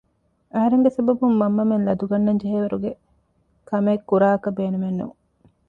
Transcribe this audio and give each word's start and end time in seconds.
އަހަރެންގެ 0.53 0.89
ސަބަބުން 0.95 1.35
މަންމަމެން 1.41 1.85
ލަދު 1.87 2.05
ގަންނަންޖެހޭ 2.11 2.57
ވަރުގެ 2.63 2.91
ކަމެއް 3.69 4.05
ކުރާކަށް 4.09 4.57
ބޭނުމެއް 4.57 4.97
ނޫން 4.99 5.17